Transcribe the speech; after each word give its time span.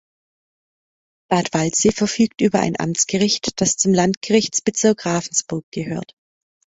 Bad 1.29 1.53
Waldsee 1.53 1.91
verfügt 1.91 2.41
über 2.41 2.59
ein 2.59 2.79
Amtsgericht, 2.79 3.61
das 3.61 3.77
zum 3.77 3.93
Landgerichtsbezirk 3.93 5.05
Ravensburg 5.05 5.63
gehört. 5.69 6.15